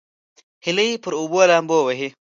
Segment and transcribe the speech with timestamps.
[0.65, 2.07] هیلۍ پر اوبو لامبو وهي